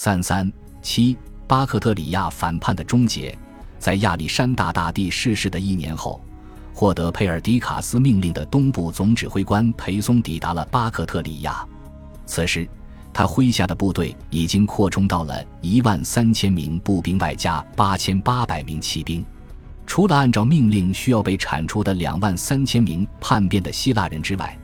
[0.00, 0.48] 三三
[0.80, 1.18] 七，
[1.48, 3.36] 巴克特里亚反叛的终结，
[3.80, 6.20] 在亚历山大大帝逝世的一年后，
[6.72, 11.66] 获得佩尔迪卡斯命令的东部总指挥官裴松抵达了巴克特里亚。
[12.26, 12.64] 此时，
[13.12, 19.26] 他麾下的部队已经扩充到了一万三千名步兵，外加八千八百名骑兵。
[19.84, 24.56] 除了按照命令需要被铲除的两万三千名叛变的希腊人之外，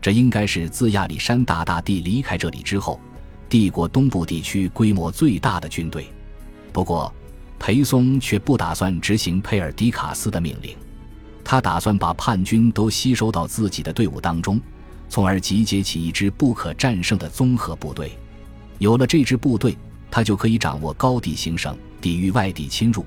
[0.00, 2.98] 这应该是自亚历山大大帝离开这里之后，
[3.52, 6.06] 帝国东部地区规模最大的军队。
[6.72, 7.12] 不过，
[7.58, 10.74] 裴松却不打算执行佩尔迪卡斯的命令，
[11.44, 14.58] 他打算把叛军都吸收到自己的队伍当中，
[15.10, 18.12] 从而集结起一支不可战胜的综合部队。
[18.78, 19.76] 有了这支部队，
[20.10, 23.04] 他就可以掌握高地形胜，抵御外地侵入，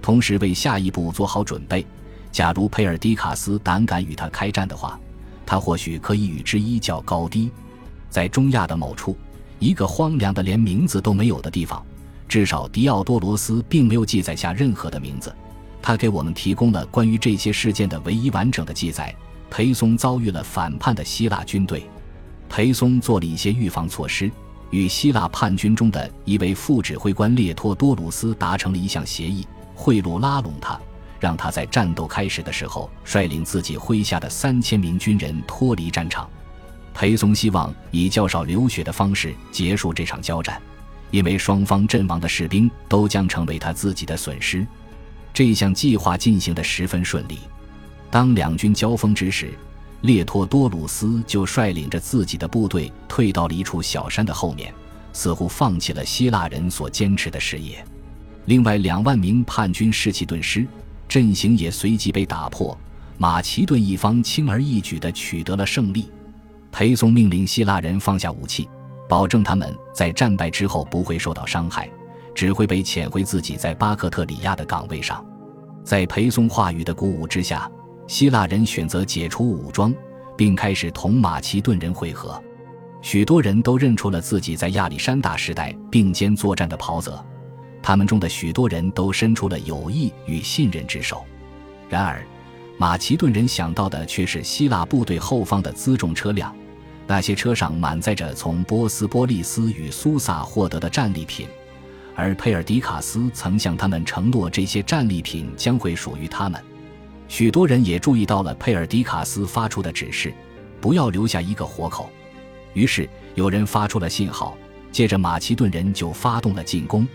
[0.00, 1.84] 同时为下一步做好准备。
[2.30, 4.96] 假如佩尔迪卡斯胆敢与他开战的话。
[5.44, 7.50] 他或许可以与之一较高低，
[8.08, 9.16] 在中亚的某处，
[9.58, 11.84] 一个荒凉的连名字都没有的地方，
[12.28, 15.34] 至少迪奥多罗斯并没有记载下任何的名字。
[15.80, 19.14] 他给我们提供了关于这些事件的唯一完整的记载：
[19.50, 21.88] 裴松遭遇了反叛的希腊军队，
[22.48, 24.30] 裴松做了一些预防措施，
[24.70, 30.78] 与希腊叛军中的一位副指挥官列托多鲁斯达成了一项协议，贿赂拉拢他。
[31.20, 36.30] 让他在战斗开始的时候率领自己麾下的三千名军人脱离战场。
[36.98, 40.60] 裴松希望以较少流血的方式结束这场交战，
[41.12, 44.66] 因为双方阵亡的士兵都将成为他自己的损失。
[45.32, 47.38] 这项计划进行得十分顺利。
[48.10, 49.52] 当两军交锋之时，
[50.00, 54.74] 列托多鲁斯就率领着自己的部队退到了一处小山的后面，
[55.12, 57.84] 似乎放弃了希腊人所坚持的事业。
[58.46, 60.66] 另外两万名叛军士气顿失。
[61.08, 62.76] 阵型也随即被打破，
[63.18, 66.10] 马其顿一方轻而易举地取得了胜利。
[66.78, 68.70] 裴松命令希腊人放下武器，
[69.08, 71.90] 保证他们在战败之后不会受到伤害，
[72.36, 75.26] 只会被遣回自己在巴克特里亚的岗位上。
[75.82, 77.68] 在裴松话语的鼓舞之下，
[78.06, 79.92] 希腊人选择解除武装，
[80.36, 82.40] 并开始同马其顿人会合。
[83.02, 87.20] 许多人都认出了自己在亚历山大时代并肩作战的袍泽。
[87.82, 91.24] 他们中的许多人都伸出了友谊与信任之手，
[91.88, 92.24] 然而，
[92.78, 96.54] 马其顿人想到的却是希腊部队后方的辎重车辆，
[97.08, 101.48] 那些车上满载着从波斯波利斯与苏萨获得的战利品，
[102.14, 106.62] 而佩尔迪卡斯曾向他们承诺这些战利品将会属于他们。
[107.26, 110.34] 许多人也注意到了佩尔迪卡斯发出的指示：
[110.82, 112.10] 不要留下一个活口。
[112.74, 114.54] 于是，有人发出了信号，
[114.92, 117.08] 接着马其顿人就发动了进攻。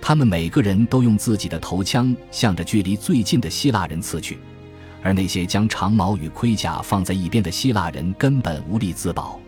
[0.00, 4.36] 他们每个人都用自己的头枪向着距离最近的希腊人刺去，
[5.02, 9.40] 而那些将长矛与盔甲放在一边的希腊人根本无力自保。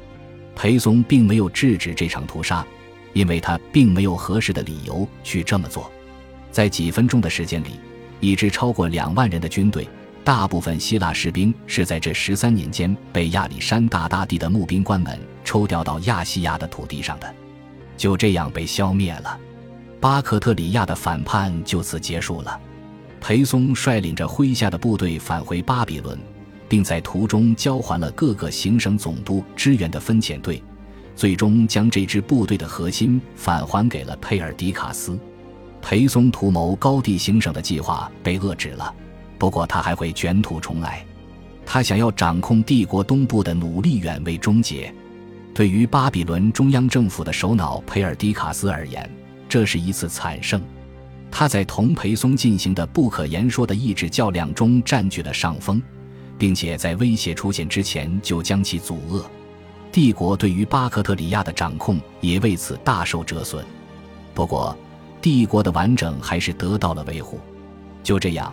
[0.54, 2.64] 裴松并没有制止这场屠杀，
[3.12, 5.90] 因为他并没有合适的理由去这么做。
[6.50, 7.80] 在几分钟的时间里，
[8.20, 9.88] 一支超过两万人的军队，
[10.22, 17.34] 大部分希腊士兵是在这十三年间被亚历山大大帝的募兵官们抽调到亚细亚的土地上的，
[17.96, 19.38] 就这样被消灭了。
[19.98, 22.60] 巴克特里亚的反叛就此结束了。
[23.20, 26.18] 裴松率领着麾下的部队返回巴比伦，
[26.68, 30.62] 并在途中交还了各个行省总督支援的分遣队，
[31.14, 35.18] 最终将这支部队的核心返还给了佩尔迪卡斯。
[35.82, 38.92] 裴松图谋高地行省的计划被遏制了，
[39.38, 41.04] 不过他还会卷土重来。
[41.64, 44.92] 他想要掌控帝国东部的努力远未终结。
[45.54, 49.08] 对于巴比伦中央政府的首脑佩尔迪卡斯而言，
[49.48, 50.60] 这是一次惨胜，
[51.30, 55.80] 他在同裴松进行的不可言说的意志较量中占据了上风，
[56.36, 59.24] 并且在威胁出现之前就将其阻遏。
[59.92, 63.64] 帝国对于巴克特里亚的掌控也为此大受折损。
[64.34, 64.76] 不过，
[65.22, 67.38] 帝国的完整还是得到了维护。
[68.02, 68.52] 就这样，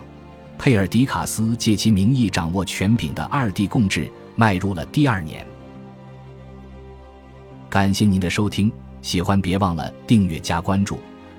[0.58, 5.46] 佩尔迪卡斯借其名义掌握权柄的二帝共治迈入了第二年。
[7.68, 8.72] 感谢您的收听。
[9.00, 10.98] 喜欢别忘了订阅加关注，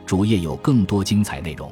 [0.09, 1.71] 主页有更多精彩内容。